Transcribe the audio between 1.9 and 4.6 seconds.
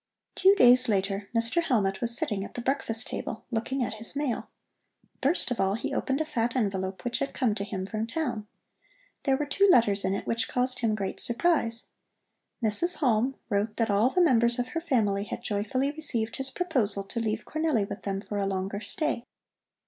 was sitting at the breakfast table, looking at his mail.